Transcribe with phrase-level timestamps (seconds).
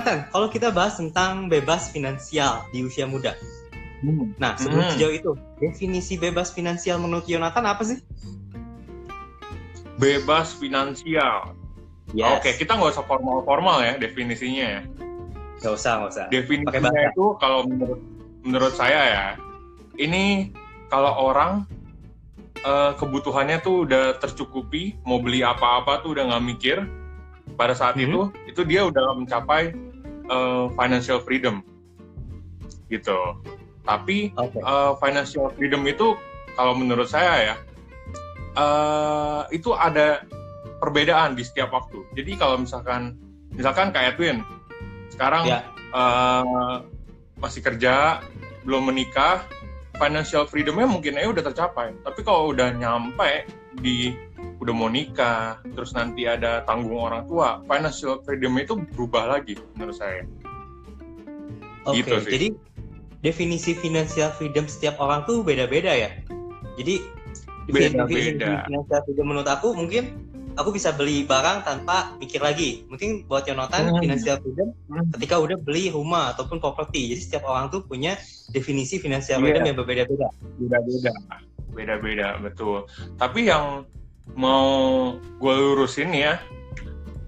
[0.00, 3.36] Yonatan, kalau kita bahas tentang bebas finansial di usia muda.
[4.00, 4.32] Hmm.
[4.40, 4.96] Nah, sebelum hmm.
[4.96, 5.30] sejauh itu,
[5.60, 8.00] definisi bebas finansial menurut Yonatan apa sih?
[10.00, 11.52] Bebas finansial.
[12.16, 12.32] Yes.
[12.32, 14.82] Oke, kita nggak usah formal-formal ya definisinya ya.
[15.60, 16.24] Nggak usah, nggak usah.
[16.32, 18.00] Definisinya itu kalau menurut
[18.40, 19.26] menurut saya ya,
[20.00, 20.48] ini
[20.88, 21.68] kalau orang
[22.64, 26.88] uh, kebutuhannya tuh udah tercukupi, mau beli apa-apa tuh udah nggak mikir,
[27.60, 28.08] pada saat mm -hmm.
[28.08, 29.89] itu itu dia udah mencapai
[30.30, 31.66] uh, financial freedom,
[32.86, 33.18] gitu.
[33.82, 34.62] Tapi okay.
[34.62, 36.14] uh, financial freedom itu
[36.54, 37.56] kalau menurut saya ya,
[38.54, 40.22] uh, itu ada
[40.78, 42.06] perbedaan di setiap waktu.
[42.14, 43.18] Jadi kalau misalkan
[43.52, 44.46] misalkan kayak Twin
[45.10, 45.62] sekarang yeah.
[45.66, 45.98] Ya.
[45.98, 46.76] uh,
[47.40, 48.24] masih kerja,
[48.64, 49.44] belum menikah,
[50.00, 51.92] financial freedomnya mungkin aja udah tercapai.
[52.00, 53.44] Tapi kalau udah nyampe
[53.80, 54.16] di
[54.60, 59.96] udah mau nikah, terus nanti ada tanggung orang tua, financial freedom itu berubah lagi menurut
[59.96, 60.28] saya.
[61.88, 62.48] Oke, okay, gitu jadi
[63.24, 66.10] definisi financial freedom setiap orang tuh beda-beda ya.
[66.76, 67.00] Jadi
[67.68, 68.68] beda-beda.
[68.68, 70.28] Financial freedom menurut aku mungkin
[70.60, 72.84] aku bisa beli barang tanpa mikir lagi.
[72.88, 74.00] Mungkin buat Yonatan hmm.
[74.00, 75.08] financial freedom hmm.
[75.16, 77.16] ketika udah beli rumah ataupun properti.
[77.16, 78.16] Jadi setiap orang tuh punya
[78.52, 79.44] definisi financial yeah.
[79.44, 80.28] freedom yang berbeda-beda.
[80.60, 81.12] Beda-beda.
[81.70, 82.84] Beda-beda, betul.
[83.14, 83.88] Tapi yang
[84.34, 86.38] mau gue lurusin ya,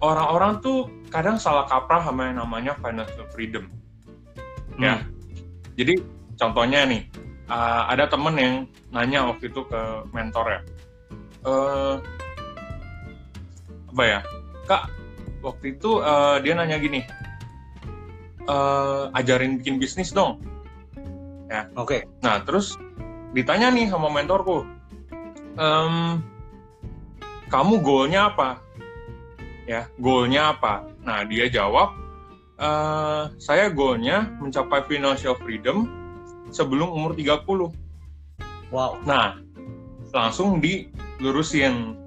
[0.03, 3.67] orang-orang tuh kadang salah kaprah sama yang namanya financial freedom.
[4.77, 4.77] Ya.
[4.77, 4.83] Hmm.
[4.83, 4.95] Ya.
[5.73, 5.95] Jadi
[6.37, 7.03] contohnya nih,
[7.49, 8.55] uh, ada temen yang
[8.93, 9.81] nanya waktu itu ke
[10.13, 10.61] mentor ya.
[11.43, 11.99] Uh,
[13.93, 14.21] apa ya
[14.65, 14.89] kak
[15.45, 17.05] waktu itu uh, dia nanya gini
[18.49, 20.41] uh, ajarin bikin bisnis dong
[21.53, 22.01] ya oke okay.
[22.25, 22.81] nah terus
[23.37, 24.65] ditanya nih sama mentorku
[25.61, 26.25] um,
[27.53, 28.59] kamu goalnya apa
[29.69, 31.93] ya goalnya apa nah dia jawab
[32.57, 35.87] uh, saya goalnya mencapai financial freedom
[36.49, 37.45] sebelum umur 30
[38.73, 39.37] wow nah
[40.17, 42.03] langsung dilurusin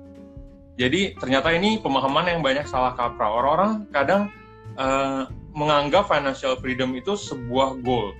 [0.75, 3.31] jadi ternyata ini pemahaman yang banyak salah kaprah.
[3.31, 4.27] Orang-orang kadang
[4.75, 5.23] uh,
[5.55, 8.11] menganggap financial freedom itu sebuah goal.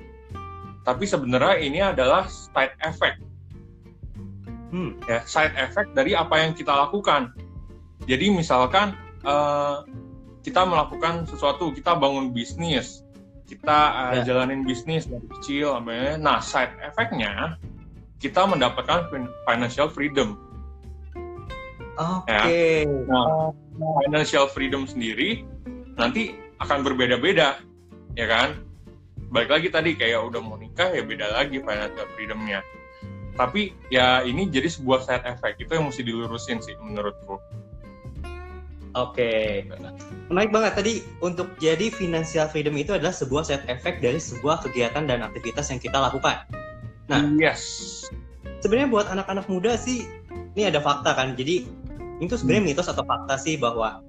[0.88, 3.20] Tapi sebenarnya ini adalah side effect.
[4.76, 5.00] Hmm.
[5.08, 7.32] Ya, side effect dari apa yang kita lakukan.
[8.04, 8.92] Jadi misalkan
[9.24, 9.88] uh,
[10.44, 13.08] kita melakukan sesuatu, kita bangun bisnis,
[13.48, 14.28] kita uh, ya.
[14.28, 15.80] jalanin bisnis dari kecil,
[16.20, 17.56] nah side effectnya
[18.20, 19.08] kita mendapatkan
[19.48, 20.36] financial freedom
[21.96, 22.28] Oke.
[22.28, 22.84] Okay.
[22.84, 23.08] Ya.
[23.08, 23.56] Nah,
[24.04, 25.48] financial freedom sendiri
[25.96, 27.60] nanti akan berbeda-beda,
[28.20, 28.60] ya kan?
[29.32, 32.60] Baik lagi tadi kayak udah mau nikah ya beda lagi financial freedomnya.
[33.36, 37.40] Tapi ya ini jadi sebuah side effect itu yang mesti dilurusin sih menurutku.
[38.96, 39.92] Oke, okay.
[40.32, 45.04] menarik banget tadi untuk jadi financial freedom itu adalah sebuah side effect dari sebuah kegiatan
[45.04, 46.48] dan aktivitas yang kita lakukan.
[47.12, 47.60] Nah, yes.
[48.64, 50.08] Sebenarnya buat anak-anak muda sih
[50.56, 51.36] ini ada fakta kan.
[51.36, 51.68] Jadi
[52.24, 52.72] itu sebenarnya hmm.
[52.72, 54.00] mitos atau fakta sih bahwa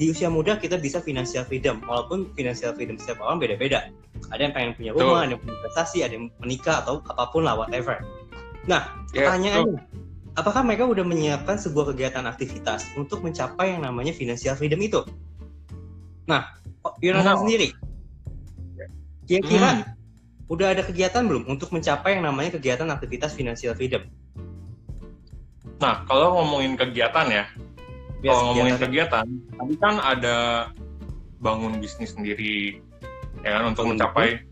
[0.00, 3.92] di usia muda kita bisa financial freedom walaupun financial freedom setiap orang beda-beda
[4.32, 7.44] ada yang pengen punya rumah, ada yang punya investasi, ada yang menikah atau apa pun
[7.44, 8.00] lah whatever.
[8.68, 9.80] Nah, yeah, pertanyaannya,
[10.36, 15.00] apakah mereka udah menyiapkan sebuah kegiatan aktivitas untuk mencapai yang namanya financial freedom itu?
[16.28, 16.60] Nah,
[17.00, 17.40] Yonatan no.
[17.44, 17.68] sendiri,
[19.28, 20.50] kira-kira hmm.
[20.52, 24.04] udah ada kegiatan belum untuk mencapai yang namanya kegiatan aktivitas financial freedom?
[25.80, 27.44] Nah, kalau ngomongin kegiatan ya,
[28.20, 30.68] yes, kalau ngomongin kegiatan, tadi kan ada
[31.40, 32.84] bangun bisnis sendiri,
[33.40, 34.44] ya kan, untuk mencapai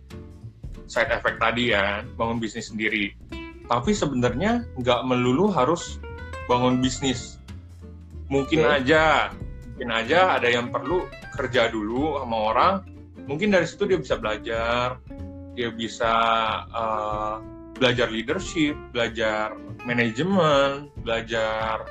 [0.88, 3.12] side effect tadi ya, bangun bisnis sendiri.
[3.68, 6.00] Tapi sebenarnya nggak melulu harus
[6.48, 7.36] bangun bisnis.
[8.32, 8.76] Mungkin okay.
[8.80, 9.04] aja,
[9.72, 11.04] mungkin aja ada yang perlu
[11.36, 12.74] kerja dulu sama orang.
[13.28, 14.96] Mungkin dari situ dia bisa belajar,
[15.52, 16.12] dia bisa
[16.72, 17.44] uh,
[17.76, 19.52] belajar leadership, belajar
[19.84, 21.84] manajemen, belajar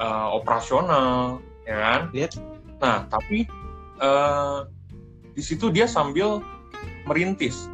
[0.00, 1.38] uh, operasional,
[1.68, 2.00] ya kan?
[2.16, 2.32] Yep.
[2.80, 3.44] Nah, tapi
[4.00, 4.64] uh,
[5.36, 6.40] di situ dia sambil
[7.04, 7.68] merintis,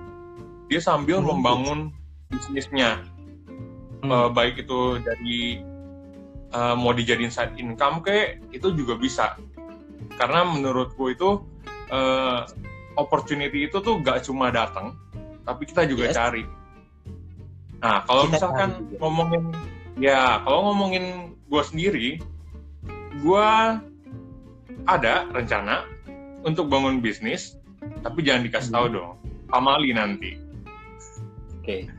[0.67, 1.31] dia sambil merintis.
[1.31, 1.81] membangun
[2.31, 3.07] bisnisnya,
[4.07, 4.15] hmm.
[4.15, 5.61] uh, baik itu dari
[6.55, 9.35] uh, mau dijadiin side income kayak itu juga bisa,
[10.17, 11.43] karena menurutku itu
[11.91, 12.47] uh,
[12.97, 14.97] opportunity itu tuh gak cuma datang,
[15.43, 16.17] tapi kita juga yes.
[16.17, 16.45] cari
[17.85, 19.53] Nah, kalau misalkan ngomongin
[20.01, 22.09] ya, kalau ngomongin gue sendiri,
[23.21, 23.49] gue
[24.87, 25.85] ada rencana
[26.47, 27.59] untuk bangun bisnis,
[28.01, 28.95] tapi jangan dikasih tahu hmm.
[28.97, 29.11] dong,
[29.53, 30.41] pamali nanti.
[31.61, 31.91] Oke.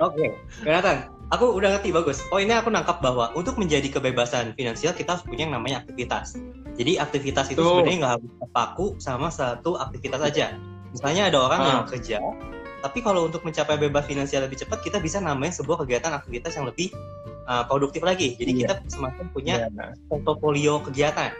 [0.00, 1.10] Oke, kelihatan.
[1.26, 2.22] Aku udah ngerti bagus.
[2.30, 6.38] Oh ini aku nangkap bahwa untuk menjadi kebebasan finansial kita harus punya yang namanya aktivitas.
[6.78, 7.82] Jadi aktivitas itu Tuh.
[7.82, 10.54] sebenarnya nggak harus terpaku sama satu aktivitas saja.
[10.94, 11.66] Misalnya ada orang Ah.
[11.66, 12.22] yang kerja,
[12.78, 16.70] tapi kalau untuk mencapai bebas finansial lebih cepat, kita bisa namain sebuah kegiatan aktivitas yang
[16.70, 16.94] lebih
[17.50, 18.38] uh, produktif lagi.
[18.38, 18.60] Jadi Iya.
[18.62, 19.98] kita semakin punya Iya.
[20.06, 21.34] portofolio kegiatan.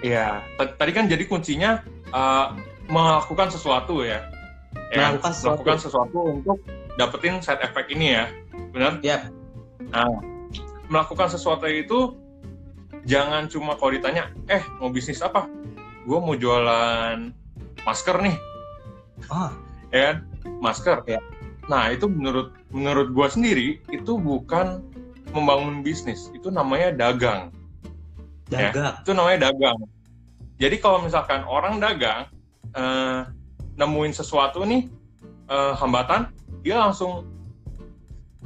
[0.00, 1.84] Iya, T- tadi kan jadi kuncinya
[2.16, 2.56] uh,
[2.88, 4.24] melakukan sesuatu ya.
[4.88, 5.12] Ya?
[5.12, 5.60] Melakukan sesuatu.
[5.60, 6.58] Melakukan sesuatu untuk
[6.96, 8.24] dapetin side effect ini ya.
[8.74, 9.02] Benar?
[9.04, 9.30] Yap.
[9.90, 10.10] Nah,
[10.90, 12.14] melakukan sesuatu itu
[13.06, 15.46] jangan cuma kalau ditanya, "Eh, mau bisnis apa?"
[16.08, 17.30] Gue mau jualan
[17.84, 18.36] masker nih,
[19.28, 19.52] Ah,
[19.94, 20.16] ya kan?
[20.64, 21.04] Masker.
[21.04, 21.20] Ya.
[21.68, 24.80] Nah, itu menurut menurut gue sendiri itu bukan
[25.36, 27.52] membangun bisnis, itu namanya dagang.
[28.50, 28.74] Ya.
[28.74, 28.94] dagang.
[29.06, 29.78] itu namanya dagang.
[30.58, 32.26] Jadi kalau misalkan orang dagang
[32.74, 33.22] eh,
[33.78, 34.90] nemuin sesuatu nih
[35.46, 37.24] eh, hambatan, dia langsung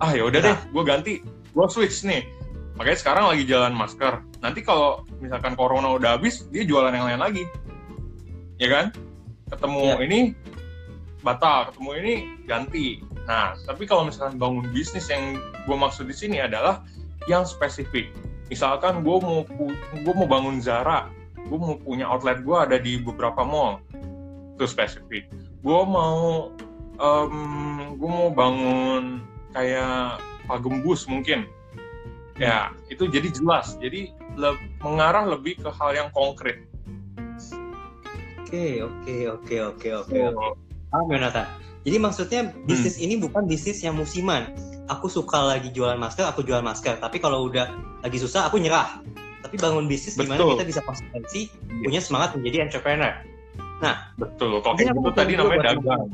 [0.02, 0.46] ah ya udah Nah.
[0.50, 2.26] deh, gue ganti, gue switch nih.
[2.74, 4.18] Makanya sekarang lagi jalan masker.
[4.42, 7.44] Nanti kalau misalkan corona udah habis, dia jualan yang lain lagi,
[8.58, 8.86] ya kan?
[9.46, 9.96] Ketemu Ya.
[10.02, 10.20] ini
[11.22, 12.14] batal, ketemu ini
[12.50, 12.86] ganti.
[13.30, 16.82] Nah, tapi kalau misalkan bangun bisnis yang gue maksud di sini adalah
[17.30, 18.12] yang spesifik
[18.52, 19.44] misalkan gue mau
[19.96, 21.08] gue mau bangun Zara
[21.48, 23.80] gue mau punya outlet gue ada di beberapa mall
[24.56, 25.28] itu spesifik
[25.64, 26.52] gue mau
[27.94, 29.22] gue mau bangun
[29.54, 31.46] kayak pagembus mungkin
[32.38, 36.58] ya itu jadi jelas jadi le- mengarah lebih ke hal yang konkret
[38.44, 40.18] Oke, oke, oke, oke, oke.
[40.30, 40.54] Oh,
[40.86, 41.42] Paham Yonatan?
[41.82, 44.54] Jadi maksudnya bisnis ini bukan bisnis yang musiman.
[44.86, 47.02] Aku suka lagi jualan masker, aku jual masker.
[47.02, 47.66] Tapi kalau udah
[48.06, 49.02] lagi susah, aku nyerah.
[49.42, 50.54] Tapi bangun bisnis di mana Betul.
[50.54, 51.50] kita bisa konsistensi,
[51.82, 53.10] punya semangat menjadi entrepreneur.
[54.16, 56.08] betul kayak aku gitu mau tadi namanya dagang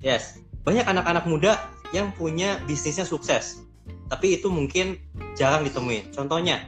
[0.00, 1.60] Yes, banyak anak-anak muda
[1.90, 3.60] yang punya bisnisnya sukses.
[4.08, 4.96] Tapi itu mungkin
[5.34, 6.10] jarang ditemuin.
[6.10, 6.66] Contohnya,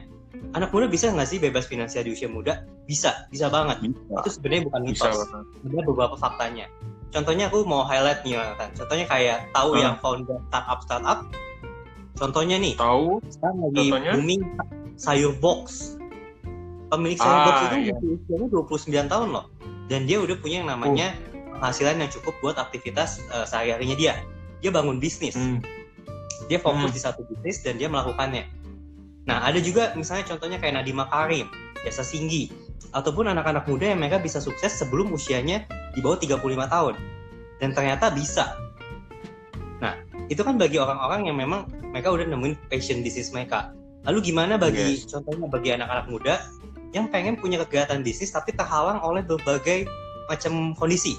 [0.53, 2.63] anak muda bisa nggak sih bebas finansial di usia muda?
[2.83, 3.79] Bisa, bisa banget.
[3.81, 5.17] bisa Itu sebenarnya bukan mitos.
[5.27, 6.67] ada beberapa faktanya.
[7.09, 8.69] Contohnya aku mau highlight nih Yonatan.
[8.73, 9.81] Contohnya kayak tahu Hmm.
[9.81, 11.19] yang founder startup startup.
[12.13, 14.11] Contohnya nih, tahu sekarang lagi Contohnya?
[14.13, 14.41] booming
[14.95, 15.93] sayur box.
[16.87, 17.93] Pemilik sayur box Ah, itu iya.
[17.97, 19.45] usianya 29 tahun loh.
[19.85, 21.32] Dan dia udah punya yang namanya Oh.
[21.63, 24.19] Penghasilan yang cukup buat aktivitas uh, sehari-harinya dia.
[24.59, 25.31] Dia bangun bisnis.
[25.39, 25.63] Hmm,
[26.51, 26.95] Dia fokus Hmm.
[26.95, 28.43] di satu bisnis dan dia melakukannya.
[29.23, 31.47] Nah, ada juga misalnya contohnya kayak Nadiem Makarim,
[31.87, 32.51] Jasa Singgi,
[32.91, 35.63] ataupun anak-anak muda yang mereka bisa sukses sebelum usianya
[35.95, 36.99] di bawah 35 tahun.
[37.63, 38.59] Dan ternyata bisa.
[39.79, 39.95] Nah,
[40.27, 41.63] itu kan bagi orang-orang yang memang
[41.95, 43.71] mereka udah nemuin passion bisnis mereka.
[44.03, 45.07] Lalu gimana bagi Yes.
[45.07, 46.43] contohnya bagi anak-anak muda
[46.91, 49.87] yang pengen punya kegiatan bisnis tapi terhalang oleh berbagai
[50.27, 51.15] macam kondisi?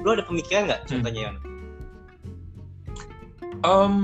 [0.00, 0.90] Lu ada pemikiran nggak Hmm.
[0.90, 1.36] contohnya Yon?
[3.64, 3.94] Em,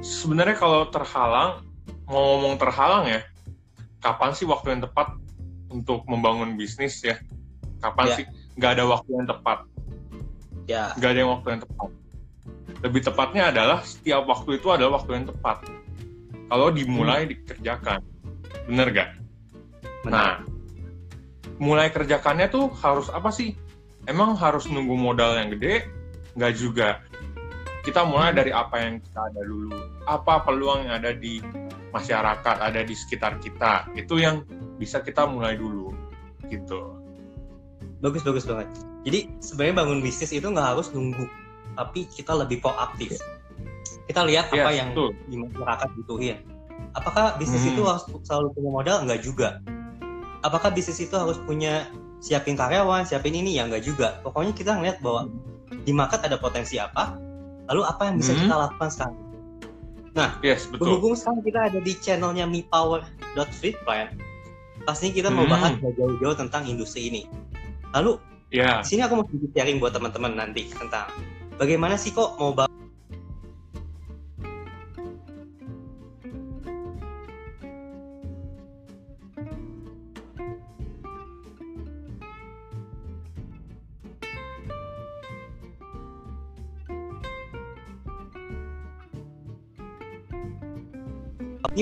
[0.00, 1.66] sebenarnya kalau terhalang,
[2.06, 3.20] mau ngomong terhalang ya,
[3.98, 5.12] kapan sih waktu yang tepat
[5.68, 7.18] untuk membangun bisnis ya?
[7.82, 8.16] Kapan Ya.
[8.22, 8.26] sih?
[8.56, 9.58] Nggak ada waktu yang tepat,
[10.66, 11.88] Ya, nggak ada yang waktu yang tepat.
[12.82, 15.62] Lebih tepatnya adalah setiap waktu itu adalah waktu yang tepat.
[16.46, 18.00] Kalau dimulai dikerjakan,
[18.66, 19.10] bener gak?
[20.02, 20.14] benar.
[20.14, 20.32] Nah,
[21.58, 23.54] mulai kerjakannya tuh harus apa sih?
[24.06, 25.90] Emang harus nunggu modal yang gede?
[26.38, 26.88] Nggak juga.
[27.82, 29.74] Kita mulai dari apa yang kita ada dulu.
[30.06, 31.38] Apa peluang yang ada di
[31.90, 33.86] masyarakat, ada di sekitar kita.
[33.94, 34.42] Itu yang
[34.78, 35.90] bisa kita mulai dulu.
[36.46, 36.94] Gitu.
[37.96, 38.68] bagus bagus banget.
[39.08, 41.24] Jadi sebenarnya bangun bisnis itu nggak harus nunggu,
[41.74, 43.16] tapi kita lebih proaktif.
[44.04, 45.10] Kita lihat apa Yes, yang betul.
[45.26, 46.36] di masyarakat butuhin.
[46.92, 47.72] Apakah bisnis Hmm.
[47.72, 48.96] itu harus selalu punya modal?
[49.00, 49.48] Enggak juga.
[50.44, 51.88] Apakah bisnis itu harus punya
[52.20, 53.56] siapin karyawan, siapin ini?
[53.56, 54.20] Ya enggak juga.
[54.24, 55.28] Pokoknya kita ngeliat bahwa
[55.84, 57.16] di market ada potensi apa,
[57.70, 58.40] lalu apa yang bisa Hmm.
[58.46, 59.16] kita lakukan sekarang.
[60.40, 60.96] Yes, betul.
[60.96, 64.16] Berhubung sekarang kita ada di channelnya mipower.fitplan,
[64.88, 65.52] pastinya kita mau Hmm.
[65.52, 67.22] bahas jauh-jauh tentang industri ini.
[67.92, 68.16] Lalu
[68.54, 71.10] Ya, di sini aku mau sedikit sharing buat teman-teman nanti tentang
[71.58, 72.75] bagaimana sih kok mau bangun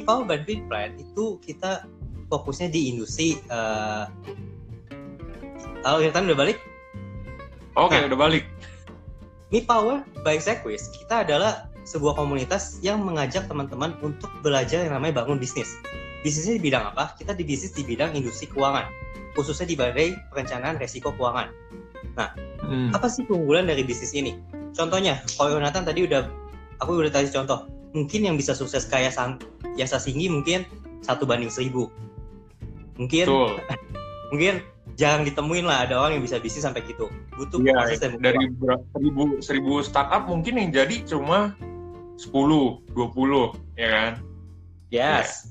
[0.04, 1.88] Power Benefit Plan itu kita
[2.28, 3.40] fokusnya di industri
[5.84, 6.60] Halo Irtan udah balik?
[7.76, 8.06] oke Nah.
[8.08, 8.44] udah balik.
[9.52, 15.24] Mi Power by Sequis kita adalah sebuah komunitas yang mengajak teman-teman untuk belajar yang namanya
[15.24, 15.76] bangun bisnis.
[16.24, 17.12] Bisnisnya di bidang apa?
[17.20, 18.88] Kita di bisnis di bidang industri keuangan,
[19.36, 21.52] khususnya di badai perencanaan resiko keuangan.
[22.64, 22.88] Hmm.
[22.96, 24.40] Apa sih keunggulan dari bisnis ini?
[24.72, 26.24] Contohnya, kalau Yonatan tadi udah,
[26.80, 27.68] aku udah kasih contoh.
[27.92, 29.36] Mungkin yang bisa sukses kayak sang,
[29.74, 30.64] jasa tinggi mungkin
[31.04, 31.90] satu banding seribu.
[32.98, 33.52] Mungkin Betul.
[34.32, 34.54] mungkin
[34.94, 37.10] jarang ditemuin lah ada orang yang bisa bisnis sampai gitu.
[37.34, 41.58] Butuh dan butuh dari ber- seribu, seribu startup mungkin yang jadi cuma
[42.18, 42.30] 10,
[42.94, 42.94] 20,
[43.74, 44.12] ya kan?
[44.94, 45.50] Yes.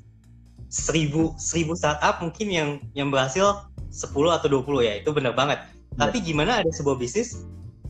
[0.71, 5.59] Seribu, seribu startup mungkin yang yang berhasil 10 atau 20 ya, itu benar banget.
[5.99, 7.45] Tapi gimana ada sebuah bisnis,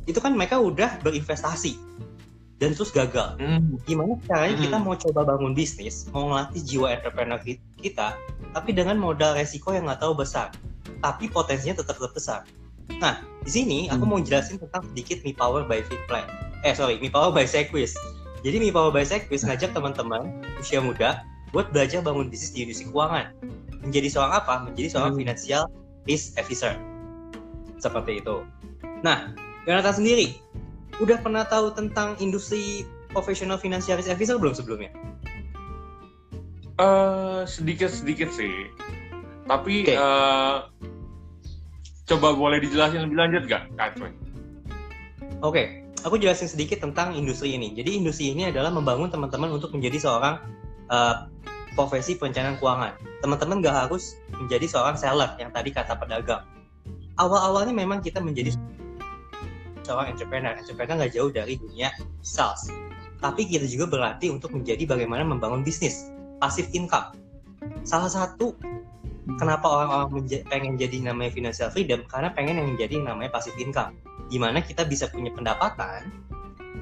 [0.09, 1.79] itu kan mereka udah berinvestasi
[2.63, 3.35] dan terus gagal.
[3.43, 3.75] Hmm.
[3.83, 4.87] Gimana caranya kita Hmm.
[4.87, 8.15] mau coba bangun bisnis, mau ngelatih jiwa entrepreneur ki- kita,
[8.55, 10.47] tapi dengan modal resiko yang nggak tahu besar,
[11.03, 12.39] tapi potensinya tetap tetap besar.
[13.03, 14.15] Nah, di sini aku Hmm.
[14.15, 16.23] mau jelasin tentang sedikit Mi Power by Fitplan.
[16.63, 17.99] Eh sorry, Mi Power by Sequis.
[18.39, 22.87] Jadi Mi Power by Sequis ngajak teman-teman usia muda buat belajar bangun bisnis di industri
[22.87, 23.35] keuangan.
[23.83, 24.63] Menjadi seorang apa?
[24.63, 25.19] Menjadi seorang Hmm.
[25.19, 25.63] financial
[26.07, 26.79] risk officer.
[27.75, 28.47] Seperti itu.
[29.03, 30.35] Nah, Yonatan sendiri,
[31.01, 34.91] udah pernah tahu tentang industri profesional financial risk officer belum sebelumnya?
[36.73, 38.69] Eh, sedikit-sedikit sih.
[39.45, 39.93] Tapi Oke.
[39.93, 40.57] eh,
[42.09, 44.01] coba boleh dijelasin lebih lanjut gak, Kak?
[45.43, 47.71] Oke, aku jelasin sedikit tentang industri ini.
[47.77, 50.39] Jadi industri ini adalah membangun teman-teman untuk menjadi seorang
[50.87, 51.27] uh,
[51.75, 52.95] profesi perencanaan keuangan.
[53.19, 56.47] Teman-teman nggak harus menjadi seorang seller yang tadi kata pedagang.
[57.19, 58.55] Awal-awalnya memang kita menjadi
[59.85, 60.55] seorang entrepreneur.
[60.55, 61.91] Entrepreneur nggak jauh dari dunia
[62.23, 62.67] sales.
[63.19, 66.11] Tapi kita juga berlatih untuk menjadi bagaimana membangun bisnis,
[66.43, 67.15] passive income.
[67.87, 68.55] Salah satu
[69.39, 73.95] kenapa orang-orang pengen jadi namanya financial freedom karena pengen yang menjadi namanya passive income
[74.27, 76.11] di mana kita bisa punya pendapatan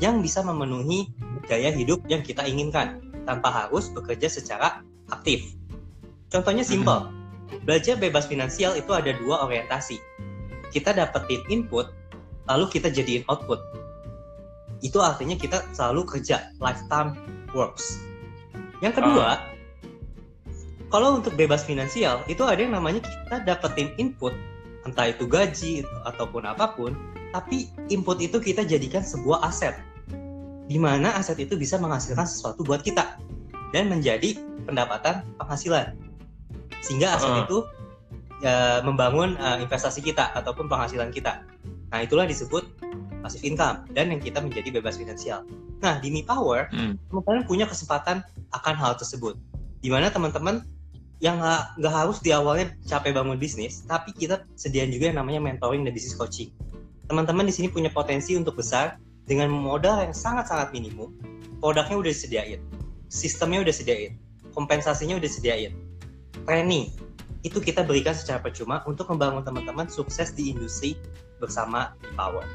[0.01, 1.13] yang bisa memenuhi
[1.45, 4.81] gaya hidup yang kita inginkan tanpa harus bekerja secara
[5.13, 5.53] aktif.
[6.33, 7.11] Contohnya simple,
[7.67, 10.01] belajar bebas finansial itu ada dua orientasi.
[10.71, 11.91] Kita dapetin input,
[12.49, 13.59] lalu kita jadiin output.
[14.81, 17.13] Itu artinya kita selalu kerja, lifetime
[17.53, 18.01] works.
[18.81, 19.45] Yang kedua,
[20.89, 24.33] kalau untuk bebas finansial itu ada yang namanya kita dapetin input,
[24.83, 26.97] entah itu gaji ataupun apa pun,
[27.31, 29.77] tapi input itu kita jadikan sebuah aset
[30.71, 33.19] di mana aset itu bisa menghasilkan sesuatu buat kita
[33.75, 35.99] dan menjadi pendapatan penghasilan
[36.79, 37.43] sehingga aset Uh-uh.
[37.43, 37.57] itu
[38.39, 41.43] ya, membangun uh, investasi kita ataupun penghasilan kita
[41.91, 42.65] nah itulah disebut
[43.21, 45.45] passive income dan yang kita menjadi bebas finansial
[45.83, 46.97] nah di Mi Power Hmm.
[47.11, 48.23] teman-teman punya kesempatan
[48.55, 49.37] akan hal tersebut
[49.83, 50.63] di mana teman-teman
[51.21, 51.37] yang
[51.77, 55.93] nggak harus di awalnya capek bangun bisnis tapi kita sediain juga yang namanya mentoring dan
[55.93, 56.49] business coaching
[57.11, 58.95] teman-teman di sini punya potensi untuk besar
[59.27, 61.11] dengan modal yang sangat-sangat minimum.
[61.59, 62.59] Produknya udah disediain,
[63.11, 64.15] sistemnya udah disediain,
[64.55, 65.75] kompensasinya udah disediain,
[66.47, 66.89] training
[67.41, 70.97] itu kita berikan secara percuma untuk membangun teman-teman sukses di industri
[71.41, 72.45] bersama Power.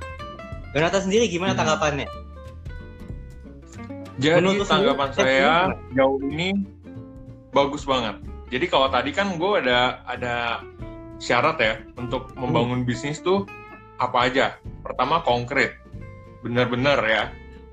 [0.72, 1.60] Yonatan sendiri gimana Hmm.
[1.66, 2.08] tanggapannya?
[4.16, 5.92] Jadi Menurut tanggapan sendiri, saya gimana?
[5.92, 6.48] jauh ini
[7.52, 8.16] bagus banget.
[8.48, 10.64] Jadi kalau tadi kan gue ada ada
[11.18, 13.44] syarat ya untuk membangun bisnis tuh
[13.98, 14.56] apa aja.
[14.80, 15.76] Pertama konkret,
[16.40, 17.24] benar-benar ya.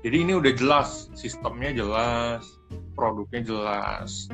[0.04, 2.44] Jadi ini udah jelas, sistemnya jelas,
[2.92, 4.28] produknya jelas,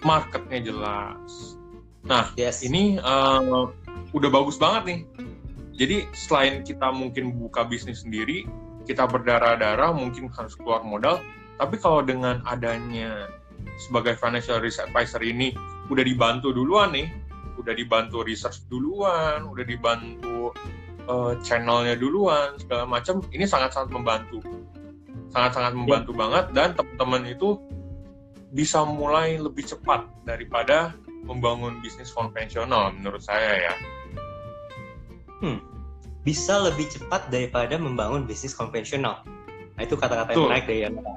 [0.00, 1.60] marketnya jelas.
[2.08, 2.64] Nah Yes.
[2.64, 3.62] ini eh,
[4.16, 5.00] udah bagus banget nih.
[5.78, 8.42] Jadi selain kita mungkin buka bisnis sendiri,
[8.82, 11.22] kita berdarah-darah mungkin harus keluar modal,
[11.54, 13.30] tapi kalau dengan adanya
[13.86, 15.54] sebagai financial risk advisor ini
[15.86, 17.06] udah dibantu duluan nih,
[17.62, 20.50] udah dibantu research duluan, udah dibantu
[21.06, 24.42] eh, channelnya duluan segala macam, ini sangat-sangat membantu,
[25.30, 27.54] sangat-sangat membantu banget dan teman-teman itu
[28.50, 33.74] bisa mulai lebih cepat daripada membangun bisnis konvensional menurut saya ya.
[36.26, 39.24] Bisa lebih cepat daripada membangun bisnis konvensional.
[39.78, 41.16] Nah itu kata-kata yang menarik dari Yonatan.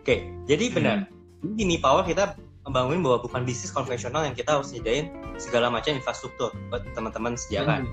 [0.00, 0.16] Oke,
[0.48, 0.98] jadi benar.
[1.44, 2.34] Di Mi Power kita
[2.66, 7.86] membangun bahwa bukan bisnis konvensional yang kita harus nyediain segala macam infrastruktur buat teman-teman sediakan.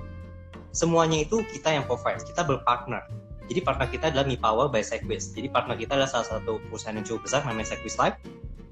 [0.76, 3.04] Semuanya itu kita yang provide, kita berpartner.
[3.46, 5.32] Jadi partner kita adalah Mi Power by Segwis.
[5.32, 8.18] Jadi partner kita adalah salah satu perusahaan yang cukup besar namanya Segwis Life.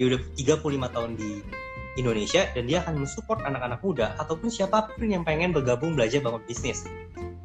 [0.01, 1.45] Dia udah 35 tahun di
[1.93, 6.41] Indonesia dan dia akan mensupport anak-anak muda ataupun siapa pun yang pengen bergabung belajar bangun
[6.49, 6.85] bisnis.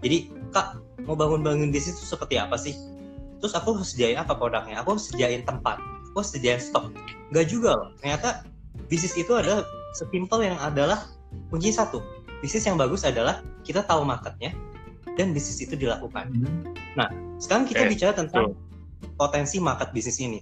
[0.00, 2.72] Jadi, Kak, mau bangun-bangun bisnis itu seperti apa sih?
[3.38, 4.80] Terus aku harus sediain apa produknya?
[4.82, 5.78] Aku harus sediain tempat,
[6.10, 6.90] aku harus sediain stok.
[7.30, 7.88] Enggak juga loh.
[8.00, 8.42] Ternyata
[8.88, 9.62] bisnis itu adalah
[9.94, 11.06] sesimpel yang adalah
[11.52, 12.00] kunci satu.
[12.40, 14.54] Bisnis yang bagus adalah kita tahu marketnya
[15.18, 16.30] dan bisnis itu dilakukan.
[17.38, 18.54] Sekarang kita Oke, bicara tentang
[19.18, 20.40] potensi market bisnis ini.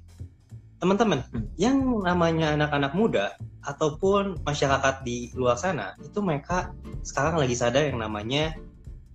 [0.77, 1.49] Teman-teman, Hmm.
[1.57, 3.27] yang namanya anak-anak muda
[3.65, 8.53] ataupun masyarakat di luar sana, itu mereka sekarang lagi sadar yang namanya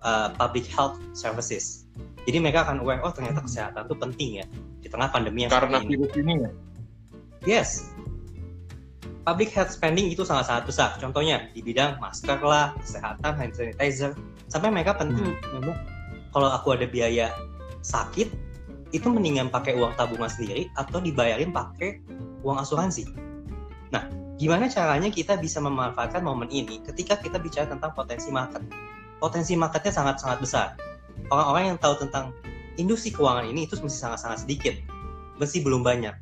[0.02, 1.86] uh, public health services.
[2.26, 4.46] Jadi mereka akan aware, oh ternyata kesehatan itu penting ya
[4.82, 5.94] di tengah pandemi yang Karena ini.
[5.94, 6.50] virus ini ya.
[7.42, 7.70] Yes.
[9.22, 10.90] public health spending itu sangat-sangat besar.
[10.98, 14.18] Contohnya di bidang masker lah, kesehatan, hand sanitizer,
[14.50, 15.78] sampai mereka penting memang
[16.34, 17.30] kalau aku ada biaya
[17.86, 18.26] sakit
[18.92, 22.04] itu mendingan pakai uang tabungan sendiri atau dibayarin pakai
[22.44, 23.08] uang asuransi.
[23.88, 28.60] Nah, gimana caranya kita bisa memanfaatkan momen ini ketika kita bicara tentang potensi market?
[29.16, 30.68] Potensi marketnya sangat-sangat besar.
[31.32, 32.36] Orang-orang yang tahu tentang
[32.76, 34.74] industri keuangan ini itu masih sangat-sangat sedikit,
[35.40, 36.12] masih belum banyak.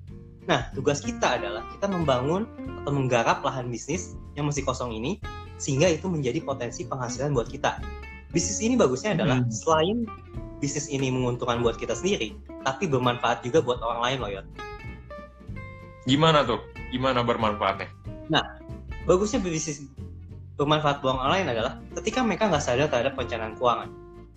[0.46, 2.46] Nah, tugas kita adalah kita membangun
[2.82, 5.18] atau menggarap lahan bisnis yang masih kosong ini
[5.60, 7.78] sehingga itu menjadi potensi penghasilan buat kita.
[8.30, 9.50] Bisnis ini bagusnya adalah hmm.
[9.50, 10.06] selain
[10.60, 14.46] bisnis ini menguntungkan buat kita sendiri, tapi bermanfaat juga buat orang lain loh, Yon.
[16.04, 16.60] Gimana tuh?
[16.92, 17.88] Gimana bermanfaatnya?
[18.28, 18.44] Nah,
[19.08, 19.88] bagusnya bisnis
[20.60, 23.88] bermanfaat buat orang lain adalah ketika mereka nggak sadar terhadap perencanaan keuangan.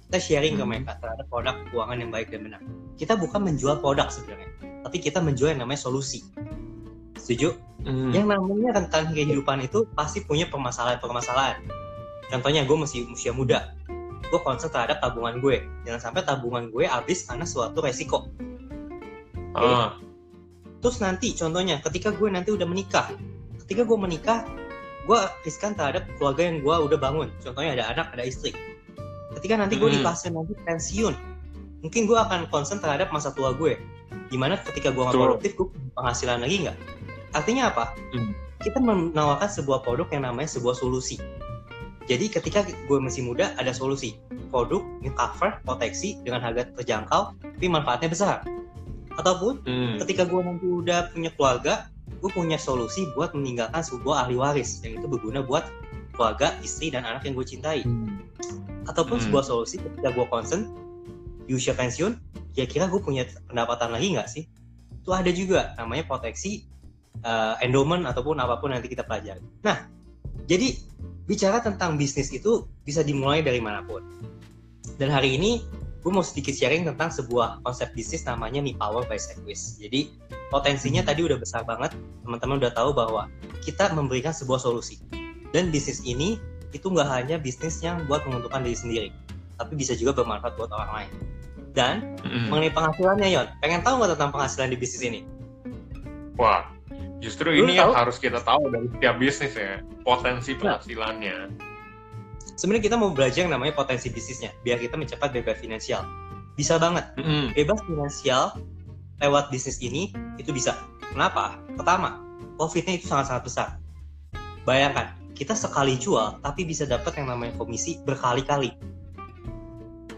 [0.07, 0.61] Kita sharing hmm.
[0.63, 2.61] ke mereka terhadap produk keuangan yang baik dan benar.
[2.95, 4.49] Kita bukan menjual produk sebenarnya,
[4.87, 6.23] tapi kita menjual yang namanya solusi.
[7.19, 7.51] Setuju?
[7.83, 8.15] Hmm.
[8.15, 11.59] Yang namanya tentang kehidupan itu pasti punya permasalahan-permasalahan.
[12.31, 13.75] Contohnya gue masih usia muda,
[14.33, 15.61] gue concern terhadap tabungan gue.
[15.85, 18.33] Jangan sampai tabungan gue habis karena suatu resiko.
[19.53, 19.69] Okay?
[19.69, 19.93] uh.
[20.81, 23.13] terus nanti contohnya ketika gue nanti udah menikah.
[23.61, 24.41] Ketika gue menikah
[25.05, 27.29] gue riskan terhadap keluarga yang gue udah bangun.
[27.45, 28.57] Contohnya ada anak ada istri.
[29.37, 29.97] Ketika nanti gue hmm.
[29.97, 31.13] di fase nanti pensiun
[31.85, 33.77] mungkin gue akan concern terhadap masa tua gue.
[34.33, 36.77] Gimana ketika gue nggak produktif gue penghasilan lagi nggak?
[37.37, 37.93] Artinya apa?
[38.17, 38.33] Hmm.
[38.63, 41.19] kita menawarkan sebuah produk yang namanya sebuah solusi
[42.03, 44.19] jadi ketika gue masih muda ada solusi
[44.51, 48.37] produk yang cover proteksi dengan harga terjangkau tapi manfaatnya besar.
[49.15, 50.03] Ataupun hmm.
[50.03, 51.87] ketika gue nanti udah punya keluarga,
[52.19, 55.63] gue punya solusi buat meninggalkan sebuah ahli waris yang itu berguna buat
[56.17, 57.87] keluarga, istri dan anak yang gue cintai.
[57.87, 58.19] Hmm.
[58.89, 59.25] Ataupun hmm.
[59.29, 60.67] sebuah solusi ketika gue concern
[61.47, 62.19] di usia pensiun,
[62.51, 64.43] kira-kira gue punya pendapatan lagi nggak sih?
[64.99, 66.67] Itu ada juga namanya proteksi
[67.23, 69.43] uh, endowment ataupun apa pun nanti kita pelajari.
[69.63, 69.87] Nah,
[70.49, 70.75] jadi
[71.27, 74.03] bicara tentang bisnis itu bisa dimulai dari mana pun.
[74.99, 75.63] Dan hari ini
[76.03, 79.79] gue mau sedikit sharing tentang sebuah konsep bisnis namanya Mi Power by Segwis.
[79.79, 80.11] Jadi
[80.51, 81.95] potensinya tadi udah besar banget,
[82.27, 83.31] teman-teman udah tahu bahwa
[83.63, 84.99] kita memberikan sebuah solusi.
[85.55, 86.35] Dan bisnis ini
[86.75, 89.09] itu nggak hanya bisnis yang buat menguntungkan diri sendiri,
[89.55, 91.11] tapi bisa juga bermanfaat buat orang lain.
[91.73, 92.49] Dan mm-hmm.
[92.51, 95.21] mengenai penghasilannya Yon, pengen tahu nggak tentang penghasilan di bisnis ini?
[96.35, 96.65] Wah,
[97.23, 97.87] Justru Lu ini tahu?
[97.87, 100.75] yang harus kita tahu dari setiap bisnis ya, potensi nah.
[100.75, 101.37] penghasilannya.
[102.59, 106.03] Sebenarnya kita mau belajar yang namanya potensi bisnisnya, biar kita mencapai bebas finansial.
[106.59, 107.07] Bisa banget.
[107.15, 107.43] Mm -hmm.
[107.55, 108.59] Bebas finansial
[109.23, 110.75] lewat bisnis ini itu bisa.
[111.15, 111.55] Kenapa?
[111.79, 112.19] Pertama,
[112.59, 113.67] profitnya itu sangat-sangat besar.
[114.67, 118.75] Bayangkan, kita sekali jual tapi bisa dapat yang namanya komisi berkali-kali.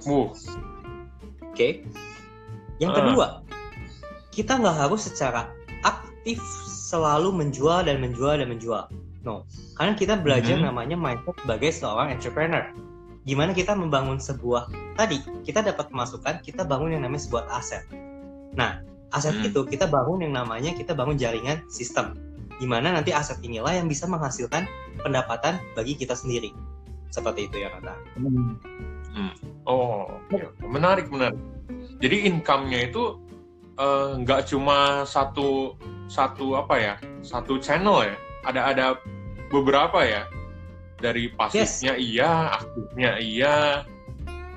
[0.10, 0.34] Uh.
[0.34, 0.34] Oke.
[1.54, 1.72] Okay.
[2.82, 2.98] Yang uh.
[2.98, 3.28] kedua,
[4.34, 5.54] kita nggak harus secara
[5.88, 6.42] aktif
[6.86, 8.86] selalu menjual dan menjual dan menjual.
[9.26, 10.70] No, karena kita belajar mm -hmm.
[10.70, 12.62] namanya mindset sebagai seorang entrepreneur.
[13.26, 17.82] Gimana kita membangun sebuah tadi kita dapat masukan, kita bangun yang namanya sebuah aset.
[18.54, 18.86] Nah,
[19.18, 19.50] aset mm -hmm.
[19.50, 22.14] itu kita bangun yang namanya kita bangun jaringan sistem.
[22.62, 24.70] Gimana nanti aset inilah yang bisa menghasilkan
[25.02, 26.54] pendapatan bagi kita sendiri.
[27.10, 27.98] Seperti itu ya kata.
[28.22, 28.62] Hmm.
[29.10, 29.34] hmm.
[29.66, 30.22] Oh,
[30.62, 31.40] menarik menarik.
[31.98, 33.18] Jadi income-nya itu
[33.82, 35.74] eh, nggak uh, cuma satu
[36.06, 36.94] satu apa ya
[37.26, 38.16] satu channel ya.
[38.46, 38.86] Ada ada
[39.50, 40.30] beberapa ya.
[40.96, 42.02] Dari pasifnya yes.
[42.02, 43.56] iya aktifnya iya.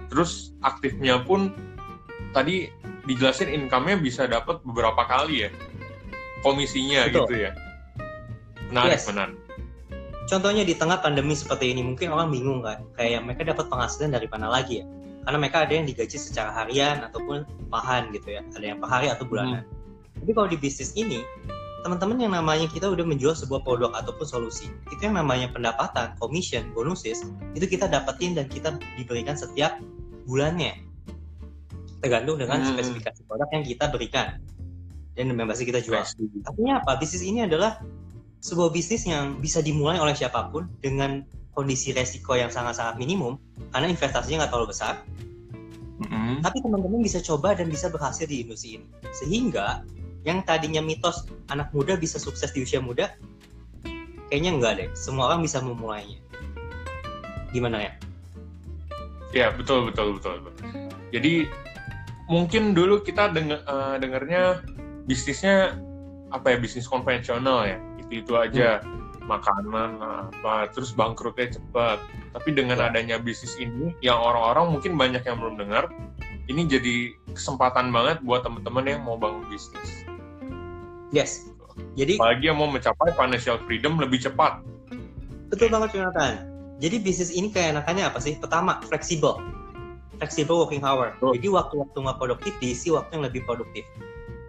[0.08, 1.52] Terus aktifnya pun
[2.32, 2.72] tadi
[3.08, 5.50] dijelasin income-nya bisa dapat beberapa kali ya.
[6.44, 7.26] Komisinya Betul.
[7.26, 7.50] gitu ya.
[8.68, 9.08] Menarik yes.
[9.08, 9.38] menarik.
[10.28, 12.84] Contohnya di tengah pandemi seperti ini mungkin orang bingung kan.
[13.00, 14.87] Kayak mereka dapat penghasilan dari mana lagi ya?
[15.24, 18.44] Karena mereka ada yang digaji secara harian ataupun pahan gitu ya.
[18.52, 19.64] Ada yang per hari atau bulanan.
[19.64, 19.77] hmm
[20.22, 21.22] tapi kalau di bisnis ini,
[21.87, 26.66] teman-teman yang namanya kita udah menjual sebuah produk ataupun solusi, itu yang namanya pendapatan, commission,
[26.74, 27.22] bonuses,
[27.54, 29.78] itu kita dapetin dan kita diberikan setiap
[30.26, 30.74] bulannya.
[31.98, 32.78] Tergantung dengan hmm.
[32.78, 34.26] spesifikasi produk yang kita berikan
[35.18, 36.07] dan membership kita jual.
[36.46, 36.94] Artinya apa?
[37.02, 37.83] Bisnis ini adalah
[38.38, 41.26] sebuah bisnis yang bisa dimulai oleh siapa pun dengan
[41.59, 43.35] kondisi resiko yang sangat-sangat minimum
[43.74, 45.02] karena investasinya nggak terlalu besar.
[45.98, 46.46] Mm-hmm.
[46.46, 48.87] Tapi teman-teman bisa coba dan bisa berhasil di industri ini.
[49.11, 49.83] Sehingga
[50.26, 53.14] yang tadinya mitos anak muda bisa sukses di usia muda?
[54.28, 54.88] Kayaknya enggak deh.
[54.92, 56.18] Semua orang bisa memulainya.
[57.54, 57.92] Gimana ya?
[59.33, 60.64] Ya betul betul betul, betul.
[61.12, 61.44] jadi
[62.33, 64.64] mungkin dulu kita denger, uh, dengarnya
[65.04, 65.76] bisnisnya
[66.33, 66.57] apa ya?
[66.61, 67.78] Bisnis konvensional ya.
[68.00, 68.81] Itu itu aja.
[68.81, 68.96] Hmm.
[69.28, 72.00] makanan apa terus bangkrutnya cepat.
[72.33, 72.88] Tapi dengan ya.
[72.88, 75.92] adanya bisnis ini yang orang-orang mungkin banyak yang belum dengar
[76.48, 80.08] ini jadi kesempatan banget buat teman-teman yang mau bangun bisnis
[81.11, 81.49] Yes.
[81.94, 84.61] Jadi Apalagi yang mau mencapai financial freedom lebih cepat.
[85.49, 86.44] betul banget Jonathan.
[86.79, 88.37] Jadi bisnis ini kayak enakannya apa sih?
[88.37, 89.40] Pertama, fleksibel.
[90.18, 91.14] Flexible working hour.
[91.16, 91.38] Betul.
[91.40, 93.87] Jadi waktu-waktu nggak produktif diisi waktu yang lebih produktif.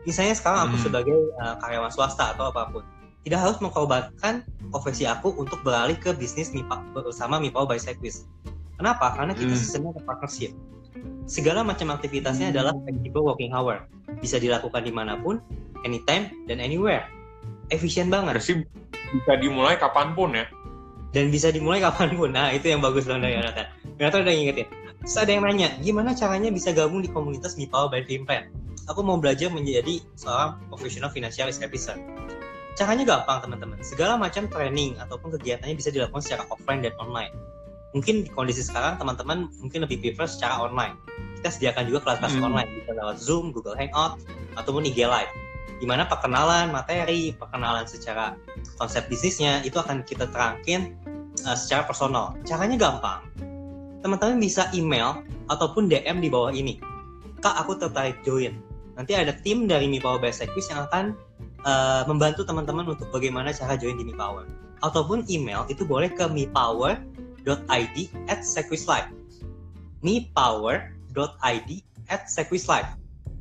[0.03, 0.85] Misalnya sekarang aku Hmm.
[0.89, 2.83] sebagai uh, karyawan swasta atau apa pun,
[3.23, 4.41] tidak harus mengkorbankan
[4.73, 8.25] profesi aku untuk beralih ke bisnis MIPA bersama MIPA by Sequis.
[8.75, 9.13] Kenapa?
[9.13, 9.61] Karena kita Hmm.
[9.61, 10.51] sistemnya ke partnership.
[11.29, 13.85] Segala macam aktivitasnya adalah flexible working hour.
[14.19, 15.37] Bisa dilakukan di mana pun,
[15.83, 17.05] anytime, dan anywhere.
[17.69, 18.35] Efisien banget.
[18.35, 18.65] Berarti
[19.09, 20.45] bisa dimulai kapan pun ya.
[21.09, 22.29] dan bisa dimulai kapan pun.
[22.29, 23.65] Nah, itu yang bagus banget dari Yonatan.
[23.97, 24.67] Yonatan udah ngingetin.
[25.01, 28.53] Terus ada yang nanya, gimana caranya bisa gabung di komunitas MIPAO by Fimplan?
[28.85, 31.97] Aku mau belajar menjadi seorang profesional financial officer.
[32.77, 33.81] Caranya gampang, teman-teman.
[33.81, 37.33] Segala macam training ataupun kegiatannya bisa dilakukan secara offline dan online.
[37.97, 40.93] Mungkin di kondisi sekarang, teman-teman mungkin lebih prefer secara online.
[41.41, 42.53] Kita sediakan juga kelas-kelas Hmm.
[42.53, 44.21] online, bisa lewat Zoom, Google Hangout,
[44.53, 45.33] ataupun IG Live.
[45.79, 48.35] Di mana perkenalan materi, perkenalan secara
[48.75, 50.99] konsep bisnisnya, itu akan kita terangkin
[51.47, 52.35] uh, secara personal.
[52.43, 53.23] Caranya gampang.
[54.03, 56.79] Teman-teman bisa email ataupun DM di bawah ini.
[57.39, 58.59] Kak, aku tertarik join.
[58.99, 61.15] Nanti ada tim dari Mi Power by Sequis yang akan
[61.63, 64.43] uh, membantu teman-teman untuk bagaimana cara join di Mi Power.
[64.83, 69.11] Ataupun email itu boleh ke mipower.id at sequislive.
[70.03, 71.69] mipower.id
[72.11, 72.98] at sequislive.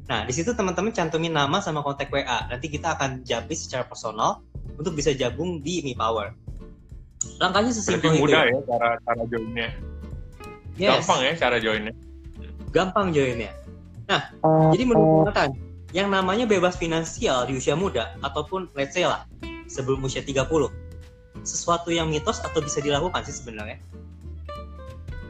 [0.08, 2.48] Nah, di situ teman-teman cantumin nama sama kontak WA.
[2.48, 4.40] Nanti kita akan japri secara personal
[4.74, 6.32] untuk bisa gabung di Mi Power.
[7.36, 8.22] Langkahnya Berarti sesimpel itu.
[8.24, 9.68] mudah ya cara cara joinnya.
[10.78, 11.94] Yes, Gampang ya cara joinnya.
[12.68, 13.52] gampang joinnya.
[14.08, 14.22] Nah,
[14.72, 15.52] jadi menurut Nathan,
[15.92, 19.24] yang namanya bebas finansial di usia muda ataupun let's say lah
[19.68, 20.44] sebelum usia 30,
[21.44, 23.80] sesuatu yang mitos atau bisa dilakukan sih sebenarnya?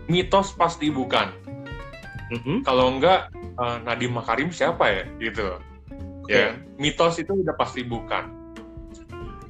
[0.07, 1.31] Mitos pasti bukan.
[2.29, 5.59] Mhm, Kalau enggak eh, Nadiem Makarim siapa ya gitu.
[6.25, 6.35] Oke.
[6.37, 8.31] Ya, mitos itu udah pasti bukan.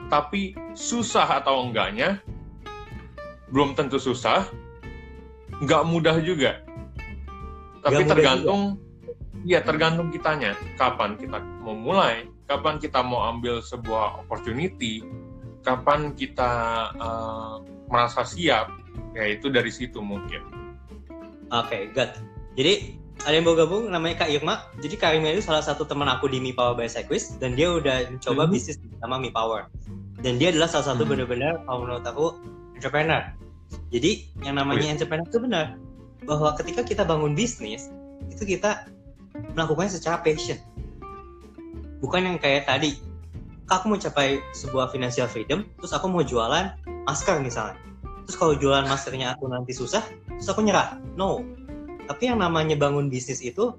[0.09, 2.23] Tapi susah atau enggaknya
[3.53, 4.49] belum tentu susah,
[5.65, 6.63] nggak mudah juga.
[7.85, 8.63] Tapi mudah tergantung,
[9.45, 10.57] ya tergantung kitanya.
[10.77, 15.05] Kapan kita mau mulai, kapan kita mau ambil sebuah opportunity,
[15.65, 16.53] kapan kita
[16.97, 17.55] eh,
[17.89, 18.73] merasa siap,
[19.17, 20.45] ya itu dari situ mungkin.
[21.49, 22.13] Oke, good.
[22.57, 24.63] Jadi ada yang mau gabung namanya Kak Irma.
[24.79, 27.71] Jadi Kak Irma itu salah satu teman aku di Mi Power by Sequis dan dia
[27.75, 28.53] udah mencoba Mhm.
[28.55, 29.67] bisnis sama Mi Power.
[30.23, 31.11] Dan dia adalah salah satu Mhm.
[31.11, 32.27] benar-benar kalau menurut aku
[32.79, 33.23] entrepreneur.
[33.91, 34.11] Jadi
[34.47, 35.67] yang namanya entrepreneur itu benar
[36.25, 37.91] bahwa ketika kita bangun bisnis
[38.31, 38.87] itu kita
[39.55, 40.59] melakukannya secara passion.
[41.99, 42.95] Bukan yang kayak tadi.
[43.69, 46.73] Aku mau capai sebuah financial freedom, terus aku mau jualan
[47.05, 47.77] masker misalnya.
[48.25, 50.97] Terus kalau jualan maskernya aku nanti susah, terus aku nyerah.
[51.21, 51.45] No,
[52.09, 53.77] tapi yang namanya bangun bisnis itu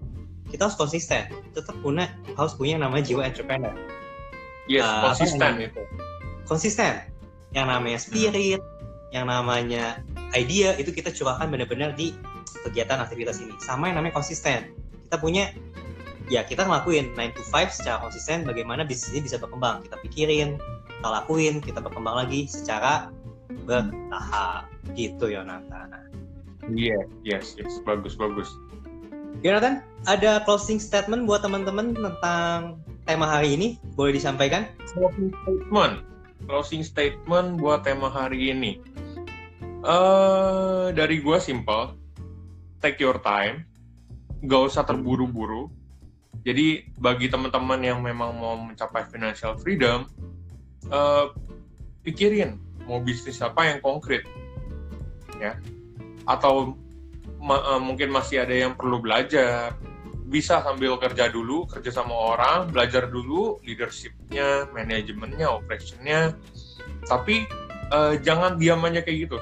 [0.53, 1.29] kita harus konsisten.
[1.57, 3.73] Tetap punya harus punya yang namanya jiwa entrepreneur.
[4.69, 5.51] Yes, apa konsisten.
[5.65, 5.81] itu.
[6.45, 6.93] konsisten.
[7.57, 8.61] Yang namanya spirit
[9.09, 10.05] yang namanya
[10.37, 12.13] idea itu kita curahkan benar-benar di
[12.65, 13.53] kegiatan aktivitas ini.
[13.57, 14.77] Sama yang namanya konsisten.
[15.09, 15.49] Kita punya
[16.29, 19.81] ya kita ngelakuin 9 to 5 secara konsisten bagaimana bisnis ini bisa berkembang.
[19.85, 23.09] Kita pikirin kita lakuin kita berkembang lagi secara
[23.65, 24.69] bertahap.
[24.93, 25.89] Gitu Yonatan
[26.69, 28.49] Iya, yes, yes, bagus, bagus.
[29.41, 33.67] Yonatan, ada closing statement buat teman-teman tentang tema hari ini?
[33.95, 34.67] Boleh disampaikan?
[34.91, 35.95] Closing statement,
[36.45, 38.81] closing statement buat tema hari ini.
[39.79, 41.95] eh dari gua simple,
[42.83, 43.63] take your time,
[44.43, 45.71] gak usah terburu-buru.
[46.43, 50.03] Jadi bagi teman-teman yang memang mau mencapai financial freedom,
[50.91, 51.25] eh,
[52.03, 54.27] pikirin mau bisnis apa yang konkret,
[55.39, 55.55] ya.
[56.29, 56.77] Atau
[57.41, 59.73] ma- eh, mungkin masih ada yang perlu belajar,
[60.29, 66.37] bisa sambil kerja dulu, kerja sama orang, belajar dulu leadershipnya, manajemennya, operationnya.
[67.09, 67.49] Tapi
[67.89, 69.37] eh, jangan diam aja kayak gitu.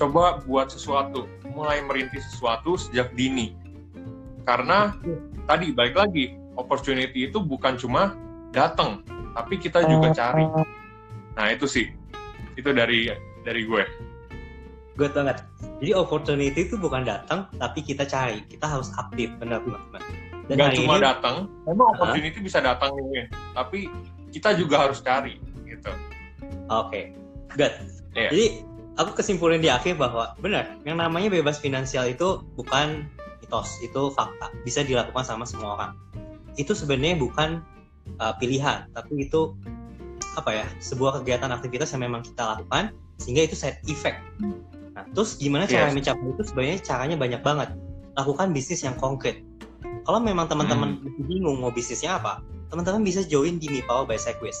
[0.00, 3.52] Coba buat sesuatu, mulai merintis sesuatu sejak dini.
[4.48, 4.96] Karena
[5.44, 8.16] tadi baik lagi, opportunity itu bukan cuma
[8.54, 9.04] datang,
[9.36, 10.48] tapi kita juga cari.
[11.36, 11.92] Nah itu sih,
[12.56, 13.12] itu dari
[13.44, 13.84] dari gue.
[14.96, 15.44] Good banget.
[15.78, 18.42] Jadi opportunity itu bukan datang, tapi kita cari.
[18.50, 20.02] Kita harus aktif, benar teman-teman.
[20.48, 21.36] Dan hari cuma ini, datang,
[21.68, 23.92] memang opportunity bisa datang ya, tapi
[24.32, 25.36] kita juga harus cari
[25.68, 25.92] gitu.
[26.72, 27.12] oke,
[27.52, 27.72] good.
[28.16, 28.28] Iya.
[28.32, 28.46] Jadi
[28.96, 33.04] aku kesimpulan di akhir bahwa benar, yang namanya bebas finansial itu bukan
[33.44, 34.48] mitos, itu fakta.
[34.64, 35.92] Bisa dilakukan sama semua orang.
[36.56, 37.60] Itu sebenarnya bukan
[38.16, 39.52] uh, pilihan, tapi itu
[40.40, 44.16] apa ya sebuah kegiatan aktivitas yang memang kita lakukan sehingga itu side effect.
[44.98, 45.94] Nah, terus gimana cara Yes.
[45.94, 46.42] mencapai itu?
[46.42, 47.68] Sebenarnya caranya banyak banget.
[48.18, 49.46] Lakukan bisnis yang konkret.
[50.02, 51.22] Kalau memang teman-teman Hmm.
[51.30, 54.58] bingung mau bisnisnya apa, teman-teman bisa join di Mi Power by Sequis.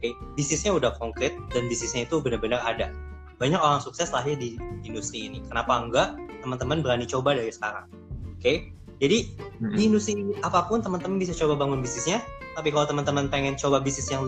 [0.00, 0.16] okay?
[0.32, 2.88] bisnisnya udah konkret dan bisnisnya itu benar-benar ada
[3.36, 8.40] banyak orang sukses lahir di industri ini kenapa enggak teman-teman berani coba dari sekarang oke
[8.40, 8.72] okay?
[8.96, 9.28] jadi
[9.60, 9.76] Mm-mm.
[9.76, 12.24] di industri apa pun teman-teman bisa coba bangun bisnisnya
[12.56, 14.24] tapi kalau teman-teman pengen coba bisnis yang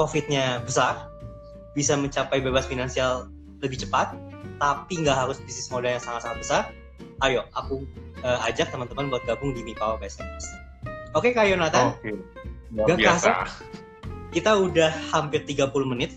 [0.00, 1.12] profitnya besar
[1.76, 3.28] bisa mencapai bebas finansial
[3.62, 4.12] lebih cepat
[4.58, 6.62] tapi nggak harus bisnis modal yang sangat-sangat besar
[7.22, 7.86] ayo aku
[8.20, 10.44] eh, ajak teman-teman buat gabung di Mi Power Business
[11.14, 12.12] oke Kak Yonatan Oke.
[12.72, 13.30] Luar Gak biasa.
[14.32, 16.16] kita udah hampir 30 menit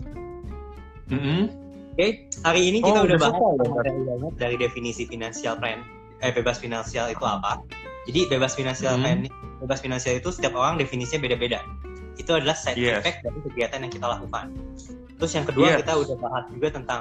[1.06, 1.52] Mm-mm.
[1.96, 5.80] Oke, hari ini kita Oh, udah bahas ya, dari definisi finansial plan,
[6.20, 7.64] eh bebas finansial itu apa.
[8.04, 9.04] Jadi bebas finansial Hmm.
[9.04, 9.20] plan,
[9.64, 11.64] bebas finansial itu setiap orang definisinya beda-beda.
[12.16, 13.00] Itu adalah side Yes.
[13.00, 14.52] effect dari kegiatan yang kita lakukan.
[15.16, 15.78] Terus yang kedua Yes.
[15.88, 17.00] kita udah bahas juga tentang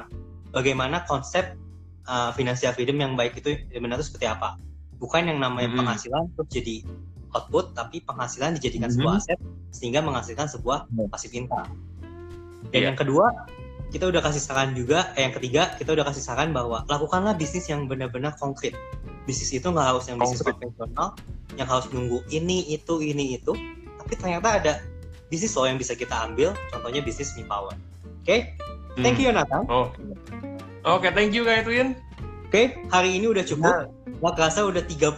[0.55, 1.59] bagaimana konsep
[2.07, 4.57] uh, financial freedom yang baik itu sebenarnya itu seperti apa.
[5.03, 5.79] Bukan yang namanya Mhm.
[5.83, 6.77] penghasilan terus jadi
[7.35, 8.95] output, tapi penghasilan dijadikan Mhm.
[8.97, 9.39] sebuah aset
[9.75, 11.11] sehingga menghasilkan sebuah Hmm.
[11.11, 11.67] pasif income.
[12.71, 12.87] Dan Iya.
[12.95, 13.27] yang kedua,
[13.91, 17.67] kita udah kasih saran juga, eh, yang ketiga kita udah kasih saran bahwa lakukanlah bisnis
[17.71, 18.75] yang benar-benar konkret.
[19.27, 20.63] Bisnis itu nggak harus yang bisnis Konkret.
[20.63, 21.09] konvensional,
[21.55, 23.55] yang harus nunggu ini itu ini itu,
[23.99, 24.73] tapi ternyata ada
[25.31, 27.75] bisnis loh yang bisa kita ambil, contohnya bisnis Mi Power.
[28.23, 28.57] Oke,
[28.99, 29.63] thank you Nathan.
[29.71, 29.91] Oh.
[30.85, 31.97] Oke, thank you Kak Edwin.
[32.45, 33.89] Oke, hari ini udah cukup.
[34.21, 35.17] Nggak kerasa udah 35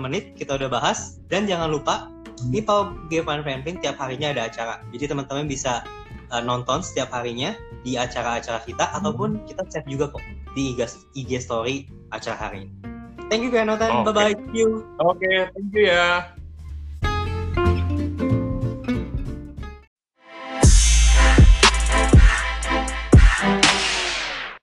[0.00, 1.20] menit kita udah bahas.
[1.28, 2.08] Dan jangan lupa,
[2.48, 4.80] di Power Gevan Franklin tiap harinya ada acara.
[4.90, 5.84] Jadi teman-teman bisa
[6.32, 7.52] uh, nonton setiap harinya
[7.84, 10.24] di acara-acara kita ataupun kita chat juga kok
[10.56, 10.80] di IG,
[11.14, 12.74] IG story acara hari ini.
[13.28, 14.02] Thank you Kak Nathan.
[14.02, 14.10] Oke.
[14.10, 14.34] Bye-bye.
[14.48, 14.68] See you.
[14.96, 16.32] Oke, thank you ya.